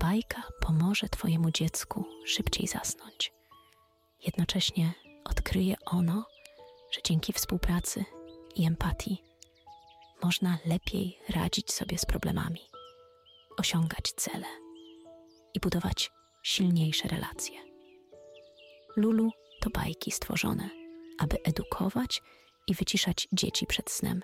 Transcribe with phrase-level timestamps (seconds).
[0.00, 3.32] Bajka pomoże Twojemu dziecku szybciej zasnąć.
[4.26, 4.92] Jednocześnie
[5.24, 6.24] odkryje ono,
[6.90, 8.04] że dzięki współpracy
[8.54, 9.22] i empatii
[10.22, 12.60] można lepiej radzić sobie z problemami,
[13.58, 14.46] osiągać cele
[15.54, 16.10] i budować
[16.42, 17.60] silniejsze relacje.
[18.96, 20.70] Lulu to bajki stworzone,
[21.18, 22.22] aby edukować
[22.66, 24.22] i wyciszać dzieci przed snem.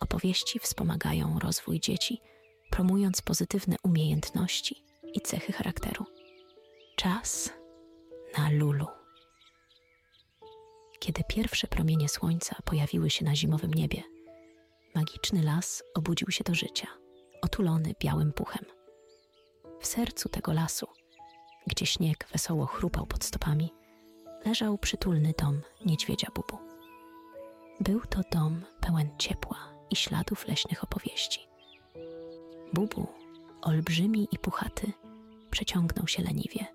[0.00, 2.20] Opowieści wspomagają rozwój dzieci,
[2.70, 4.82] promując pozytywne umiejętności
[5.14, 6.04] i cechy charakteru.
[6.96, 7.52] Czas
[8.38, 8.86] na Lulu.
[10.98, 14.02] Kiedy pierwsze promienie słońca pojawiły się na zimowym niebie,
[14.94, 16.86] magiczny las obudził się do życia,
[17.42, 18.64] otulony białym puchem.
[19.80, 20.86] W sercu tego lasu,
[21.66, 23.72] gdzie śnieg wesoło chrupał pod stopami,
[24.44, 26.58] leżał przytulny dom niedźwiedzia Bubu.
[27.80, 29.56] Był to dom pełen ciepła
[29.90, 31.40] i śladów leśnych opowieści.
[32.72, 33.06] Bubu,
[33.62, 34.92] olbrzymi i puchaty,
[35.50, 36.66] przeciągnął się leniwie,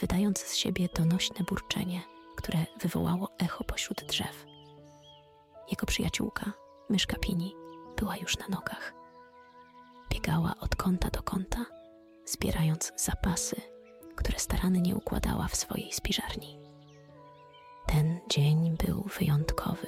[0.00, 2.02] wydając z siebie donośne burczenie,
[2.36, 4.46] które wywołało echo pośród drzew.
[5.70, 6.52] Jego przyjaciółka,
[6.90, 7.54] myszka Pini,
[7.96, 8.94] była już na nogach.
[10.10, 11.64] Biegała od kąta do kąta,
[12.26, 13.56] zbierając zapasy,
[14.16, 16.58] które starannie układała w swojej spiżarni.
[17.86, 19.86] Ten dzień był wyjątkowy,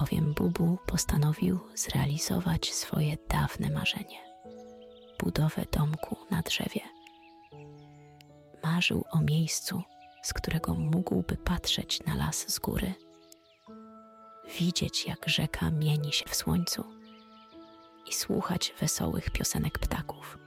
[0.00, 4.27] bowiem Bubu postanowił zrealizować swoje dawne marzenie
[5.18, 6.80] budowę domku na drzewie.
[8.62, 9.82] Marzył o miejscu,
[10.22, 12.94] z którego mógłby patrzeć na las z góry,
[14.58, 16.84] widzieć jak rzeka mieni się w słońcu
[18.06, 20.38] i słuchać wesołych piosenek ptaków.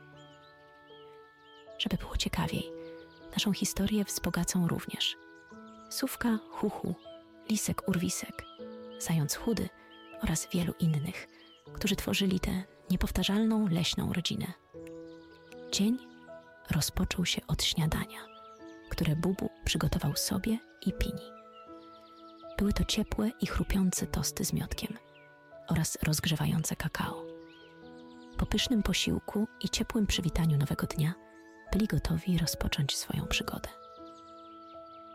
[1.78, 2.72] Żeby było ciekawiej,
[3.32, 5.18] naszą historię wzbogacą również
[5.90, 6.96] Sówka Huchu,
[7.50, 8.46] Lisek Urwisek,
[9.00, 9.70] Zając Chudy
[10.24, 11.28] oraz wielu innych,
[11.74, 14.48] którzy tworzyli tę niepowtarzalną leśną rodzinę.
[15.72, 15.98] Dzień
[16.72, 18.20] rozpoczął się od śniadania,
[18.90, 21.32] które Bubu przygotował sobie i Pini.
[22.58, 24.98] Były to ciepłe i chrupiące tosty z miodkiem
[25.68, 27.26] oraz rozgrzewające kakao.
[28.38, 31.14] Po pysznym posiłku i ciepłym przywitaniu nowego dnia
[31.74, 33.70] byli gotowi rozpocząć swoją przygodę.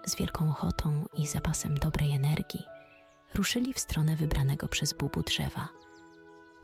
[0.06, 2.62] Z wielką ochotą i zapasem dobrej energii
[3.34, 5.68] ruszyli w stronę wybranego przez Bubu drzewa,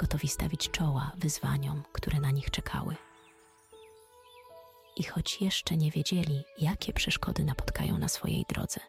[0.03, 2.97] gotowi stawić czoła wyzwaniom, które na nich czekały.
[4.97, 8.81] I choć jeszcze nie wiedzieli, jakie przeszkody napotkają na swojej drodze,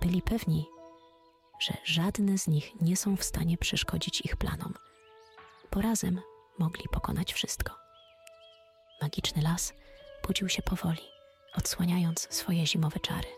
[0.00, 0.66] byli pewni,
[1.60, 4.74] że żadne z nich nie są w stanie przeszkodzić ich planom,
[5.72, 6.20] bo razem
[6.58, 7.74] mogli pokonać wszystko.
[9.02, 9.72] Magiczny las
[10.26, 11.02] budził się powoli,
[11.54, 13.28] odsłaniając swoje zimowe czary.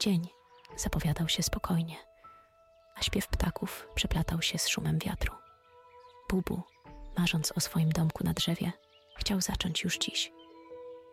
[0.00, 0.28] Dzień
[0.76, 1.96] zapowiadał się spokojnie,
[2.96, 5.34] a śpiew ptaków przeplatał się z szumem wiatru.
[6.30, 6.62] Bubu,
[7.18, 8.72] marząc o swoim domku na drzewie,
[9.16, 10.32] chciał zacząć już dziś.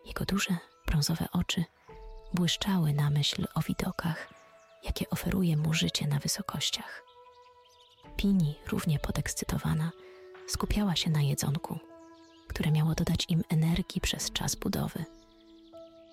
[0.06, 0.56] Jego duże,
[0.86, 1.64] brązowe oczy
[2.34, 4.28] błyszczały na myśl o widokach,
[4.84, 7.04] jakie oferuje mu życie na wysokościach.
[8.16, 9.90] Pini, równie podekscytowana,
[10.46, 11.78] skupiała się na jedzonku,
[12.48, 15.04] które miało dodać im energii przez czas budowy.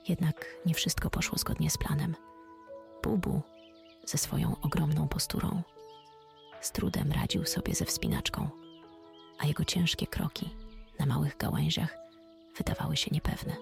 [0.08, 2.16] Jednak nie wszystko poszło zgodnie z planem.
[3.04, 3.42] Bubu,
[4.06, 5.62] ze swoją ogromną posturą,
[6.62, 8.50] z trudem radził sobie ze wspinaczką,
[9.40, 10.50] a jego ciężkie kroki
[11.00, 11.98] na małych gałęziach
[12.58, 13.56] wydawały się niepewne.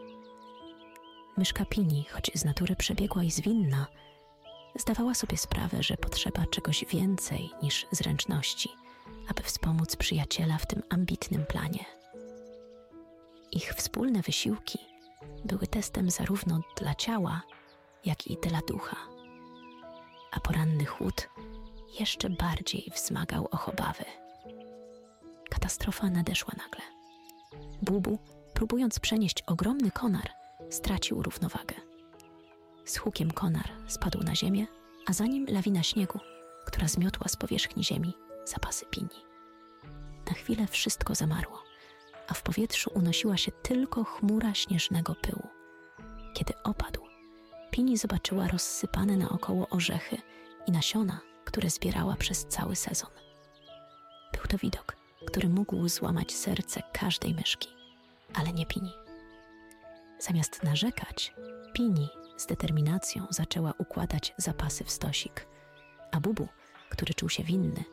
[1.38, 3.88] Myszka Pini, choć z natury przebiegła i zwinna,
[4.75, 8.69] zdawała sobie sprawę, że potrzeba czegoś więcej niż zręczności,
[9.29, 11.85] aby wspomóc przyjaciela w tym ambitnym planie.
[13.51, 14.79] Ich wspólne wysiłki
[15.45, 17.41] były testem zarówno dla ciała,
[18.06, 19.19] jak i dla ducha.
[20.31, 21.29] A poranny chłód
[22.00, 24.06] jeszcze bardziej wzmagał och obawy.
[25.50, 26.81] Katastrofa nadeszła nagle.
[27.81, 28.19] Bubu,
[28.53, 30.29] próbując przenieść ogromny konar,
[30.69, 31.75] stracił równowagę.
[32.85, 34.68] Z hukiem konar spadł na ziemię,
[35.07, 36.19] a za nim lawina śniegu,
[36.66, 38.13] która zmiotła z powierzchni ziemi
[38.45, 39.25] zapasy pini.
[40.28, 41.63] Na chwilę wszystko zamarło,
[42.28, 45.48] a w powietrzu unosiła się tylko chmura śnieżnego pyłu.
[46.33, 47.01] Kiedy opadł,
[47.71, 50.18] Pini zobaczyła rozsypane naokoło orzechy
[50.68, 53.10] i nasiona, które zbierała przez cały sezon.
[54.33, 54.95] Był to widok,
[55.27, 57.69] który mógł złamać serce każdej myszki,
[58.33, 58.94] ale nie Pini.
[60.19, 61.33] Zamiast narzekać,
[61.74, 65.48] Pini z determinacją zaczęła układać zapasy w stosik,
[66.12, 66.48] a Bubu,
[66.89, 67.83] który czuł się winny,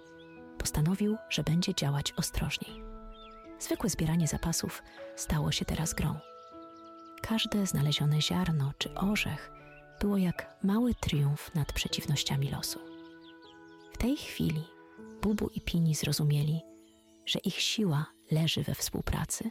[0.58, 2.82] postanowił, że będzie działać ostrożniej.
[3.58, 4.82] Zwykłe zbieranie zapasów
[5.17, 6.19] stało się teraz grą.
[7.22, 9.56] Każde znalezione ziarno czy orzech
[10.00, 12.78] było jak mały triumf nad przeciwnościami losu.
[13.93, 14.64] W tej chwili
[15.22, 16.60] Bubu i Pini zrozumieli,
[17.26, 19.50] że ich siła leży we współpracy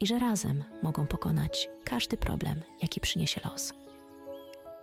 [0.00, 3.72] i że razem mogą pokonać każdy problem, jaki przyniesie los.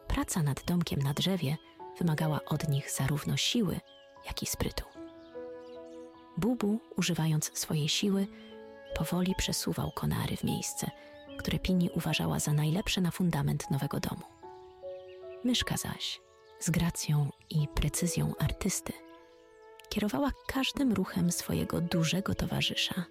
[0.08, 1.58] Praca nad domkiem na drzewie
[2.00, 3.80] wymagała od nich zarówno siły,
[4.26, 4.84] jak i sprytu.
[6.38, 8.28] Bubu, używając swojej siły,
[8.96, 10.92] powoli przesuwał konary w miejsce,
[11.38, 14.37] które Pini uważała za najlepsze na fundament nowego domu.
[15.48, 16.22] Myszka zaś,
[16.60, 18.94] z gracją i precyzją artysty,
[19.90, 23.06] kierowała każdym ruchem swojego dużego towarzysza,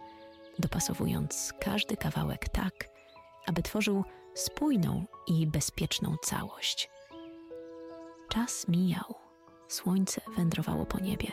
[0.58, 2.88] dopasowując każdy kawałek tak,
[3.46, 4.04] aby tworzył
[4.34, 6.90] spójną i bezpieczną całość.
[8.28, 9.14] Czas mijał,
[9.68, 11.32] słońce wędrowało po niebie,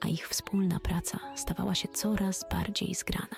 [0.00, 3.36] a ich wspólna praca stawała się coraz bardziej zgrana.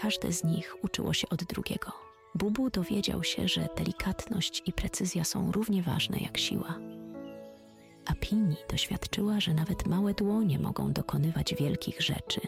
[0.00, 2.01] Każde z nich uczyło się od drugiego.
[2.34, 6.78] Bubu dowiedział się, że delikatność i precyzja są równie ważne jak siła.
[8.06, 12.40] A Pini doświadczyła, że nawet małe dłonie mogą dokonywać wielkich rzeczy,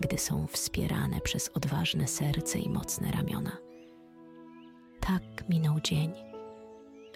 [0.00, 3.56] gdy są wspierane przez odważne serce i mocne ramiona.
[5.00, 6.12] Tak minął dzień,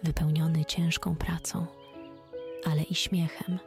[0.03, 1.67] wypełniony ciężką pracą,
[2.65, 3.59] ale i śmiechem,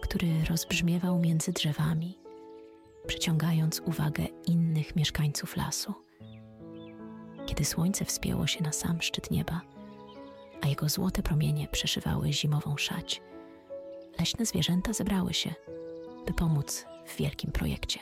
[0.00, 2.20] który rozbrzmiewał między drzewami
[3.06, 5.94] przyciągając uwagę innych mieszkańców lasu.
[7.50, 9.60] Kiedy słońce wspięło się na sam szczyt nieba,
[10.62, 13.22] a jego złote promienie przeszywały zimową szać,
[14.18, 15.54] leśne zwierzęta zebrały się,
[16.26, 18.00] by pomóc w wielkim projekcie.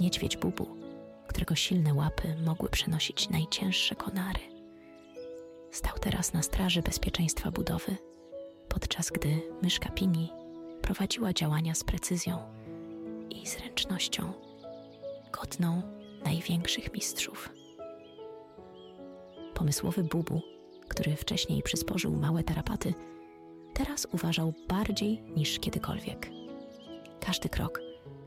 [0.00, 0.66] Niedźwiedź Bubu,
[1.28, 4.40] którego silne łapy mogły przenosić najcięższe konary,
[5.70, 7.96] stał teraz na straży bezpieczeństwa budowy,
[8.68, 10.32] podczas gdy myszka Pini
[10.82, 12.38] prowadziła działania z precyzją
[13.30, 14.32] i zręcznością,
[15.32, 15.82] godną
[16.24, 17.59] największych mistrzów.
[19.60, 20.40] Pomysłowy Bubu,
[20.88, 22.94] który wcześniej przysporzył małe tarapaty,
[23.74, 26.30] teraz uważał bardziej niż kiedykolwiek.
[27.20, 27.80] Każdy krok,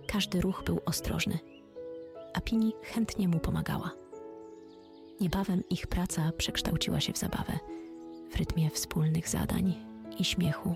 [0.08, 1.40] każdy ruch był ostrożny,
[2.34, 3.92] a Pini chętnie mu pomagała.
[5.22, 7.60] Niebawem ich praca przekształciła się w zabawę,
[8.32, 9.76] w rytmie wspólnych zadań
[10.20, 10.76] i śmiechu,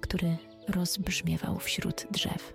[0.00, 0.36] który
[0.68, 2.54] rozbrzmiewał wśród drzew.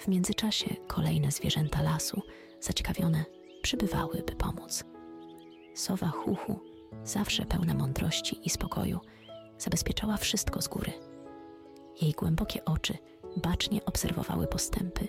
[0.00, 2.22] W międzyczasie kolejne zwierzęta lasu,
[2.60, 3.24] zaciekawione,
[3.62, 4.95] przybywały, by pomóc.
[5.76, 6.60] Sowa Huchu,
[7.04, 9.00] zawsze pełna mądrości i spokoju,
[9.58, 10.92] zabezpieczała wszystko z góry.
[12.02, 12.98] Jej głębokie oczy
[13.36, 15.08] bacznie obserwowały postępy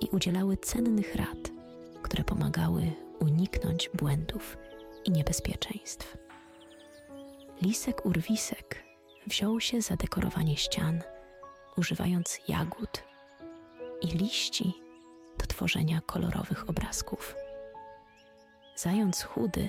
[0.00, 1.50] i udzielały cennych rad,
[2.02, 4.56] które pomagały uniknąć błędów
[5.04, 6.16] i niebezpieczeństw.
[7.62, 8.84] Lisek Urwisek
[9.26, 11.02] wziął się za dekorowanie ścian,
[11.76, 13.04] używając jagód
[14.00, 14.74] i liści
[15.38, 17.34] do tworzenia kolorowych obrazków.
[18.76, 19.68] Zając chudy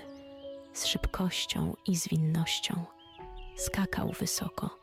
[0.75, 2.85] z szybkością i zwinnością
[3.55, 4.79] skakał wysoko,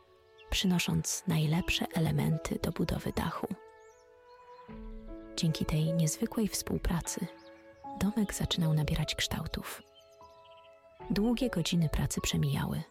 [0.49, 3.47] przynosząc najlepsze elementy do budowy dachu.
[5.35, 7.27] Dzięki tej niezwykłej współpracy
[7.99, 9.81] domek zaczynał nabierać kształtów.
[11.09, 12.83] Długie godziny pracy przemijały,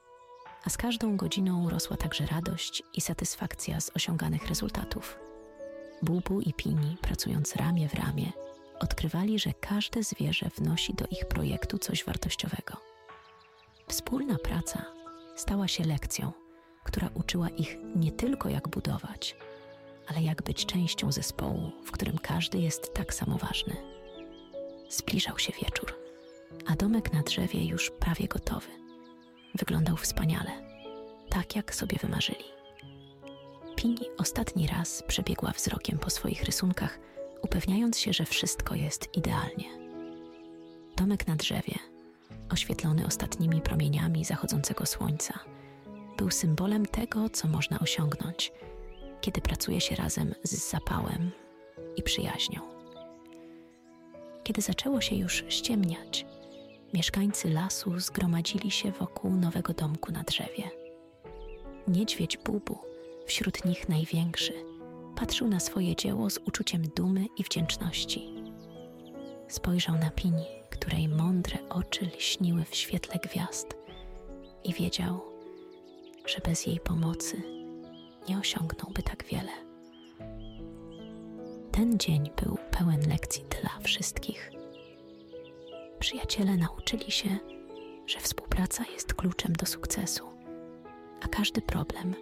[0.65, 5.19] a z każdą godziną rosła także radość i satysfakcja z osiąganych rezultatów.
[6.03, 8.33] Bubu i Pini, pracując ramię w ramię,
[8.81, 12.92] odkrywali, że każde zwierzę wnosi do ich projektu coś wartościowego.
[13.93, 14.85] Wspólna praca
[15.37, 16.33] stała się lekcją,
[16.85, 19.37] która uczyła ich nie tylko jak budować,
[20.07, 23.77] ale jak być częścią zespołu, w którym każdy jest tak samo ważny.
[24.91, 25.95] Zbliżał się wieczór,
[26.67, 28.69] a domek na drzewie już prawie gotowy.
[29.55, 30.51] Wyglądał wspaniale,
[31.29, 32.45] tak jak sobie wymarzyli.
[33.77, 36.99] Pini ostatni raz przebiegła wzrokiem po swoich rysunkach,
[37.43, 39.69] upewniając się, że wszystko jest idealnie.
[40.97, 41.92] Domek na drzewie,
[42.53, 45.39] oświetlony ostatnimi promieniami zachodzącego słońca,
[46.19, 48.53] był symbolem tego, co można osiągnąć,
[49.21, 51.31] kiedy pracuje się razem z zapałem
[51.97, 52.61] i przyjaźnią.
[54.45, 56.27] Kiedy zaczęło się już ściemniać,
[56.95, 60.71] mieszkańcy lasu zgromadzili się wokół nowego domku na drzewie.
[61.89, 62.79] Niedźwiedź Bubu
[63.27, 64.53] wśród nich największy,
[65.17, 68.35] patrzył na swoje dzieło z uczuciem dumy i wdzięczności.
[69.49, 73.77] Spojrzał na Pini, której mądre oczy lśniły w świetle gwiazd
[74.65, 75.21] i wiedział,
[76.27, 77.43] że bez jej pomocy
[78.29, 79.53] nie osiągnąłby tak wiele.
[81.73, 84.51] Ten dzień był pełen lekcji dla wszystkich.
[85.99, 87.29] Przyjaciele nauczyli się,
[88.07, 90.25] że współpraca jest kluczem do sukcesu,
[91.21, 92.15] a każdy problem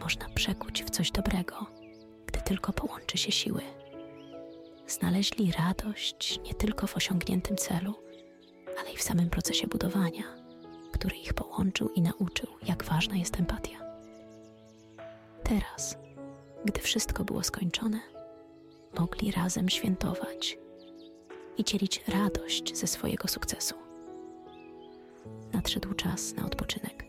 [0.00, 1.66] można przekuć w coś dobrego,
[2.26, 3.62] gdy tylko połączy się siły.
[4.88, 7.94] Znaleźli radość nie tylko w osiągniętym celu,
[8.80, 10.22] ale i w samym procesie budowania,
[10.92, 13.78] który ich połączył i nauczył, jak ważna jest empatia.
[15.44, 15.96] Teraz,
[16.64, 18.00] gdy wszystko było skończone,
[18.98, 20.58] mogli razem świętować
[21.58, 23.74] i dzielić radość ze swojego sukcesu.
[25.52, 27.04] Nadszedł czas na odpoczynek.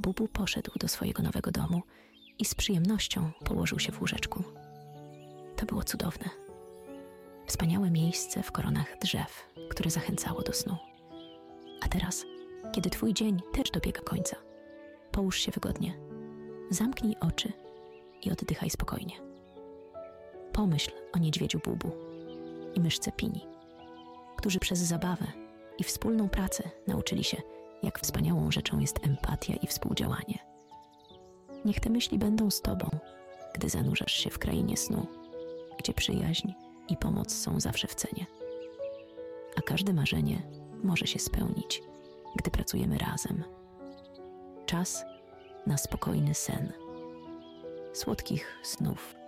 [0.00, 1.82] Bubu poszedł do swojego nowego domu
[2.38, 4.42] i z przyjemnością położył się w łóżeczku.
[5.56, 6.49] To było cudowne.
[7.50, 10.76] Wspaniałe miejsce w koronach drzew, które zachęcało do snu.
[11.80, 12.24] A teraz,
[12.72, 14.36] kiedy Twój dzień też dobiega końca,
[15.12, 15.94] połóż się wygodnie,
[16.70, 17.52] zamknij oczy
[18.22, 19.14] i oddychaj spokojnie.
[20.52, 21.90] Pomyśl o niedźwiedziu Bubu
[22.74, 23.46] i myszce Pini,
[24.36, 25.26] którzy przez zabawę
[25.78, 27.42] i wspólną pracę nauczyli się,
[27.82, 30.38] jak wspaniałą rzeczą jest empatia i współdziałanie.
[31.64, 32.90] Niech te myśli będą z Tobą,
[33.54, 35.06] gdy zanurzasz się w krainie snu,
[35.78, 36.52] gdzie przyjaźń
[36.90, 38.26] i pomoc są zawsze w cenie.
[39.56, 40.42] A każde marzenie
[40.82, 41.82] może się spełnić,
[42.36, 43.44] gdy pracujemy razem.
[44.66, 45.04] Czas
[45.66, 46.72] na spokojny sen.
[47.92, 49.19] Słodkich snów